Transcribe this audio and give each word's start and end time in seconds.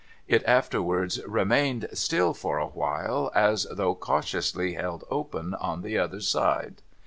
It 0.27 0.43
afterwards 0.47 1.23
remained 1.27 1.87
still 1.93 2.33
for 2.33 2.57
a 2.57 2.65
while, 2.65 3.31
as 3.35 3.67
though 3.71 3.93
cautiously 3.93 4.73
held 4.73 5.03
open 5.11 5.53
on 5.53 5.83
the 5.83 5.99
other 5.99 6.21
side. 6.21 6.81